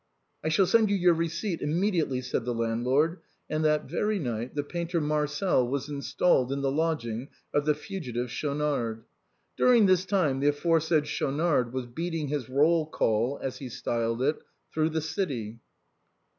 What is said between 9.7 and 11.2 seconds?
this time the aforesaid